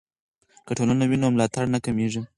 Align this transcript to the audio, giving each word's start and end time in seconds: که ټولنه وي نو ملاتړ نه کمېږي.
که 0.65 0.71
ټولنه 0.77 1.03
وي 1.09 1.17
نو 1.21 1.27
ملاتړ 1.35 1.65
نه 1.73 1.79
کمېږي. 1.85 2.21